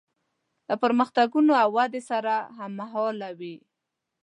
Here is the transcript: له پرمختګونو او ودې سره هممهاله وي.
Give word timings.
له 0.67 0.75
پرمختګونو 0.83 1.51
او 1.63 1.69
ودې 1.77 2.01
سره 2.09 2.33
هممهاله 2.57 3.29
وي. 3.39 3.55